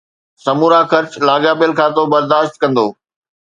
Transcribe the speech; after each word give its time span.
سمورا 0.43 0.81
خرچ 0.91 1.11
لاڳاپيل 1.27 1.71
کاتو 1.79 2.03
برداشت 2.13 2.53
ڪندو 2.61 2.85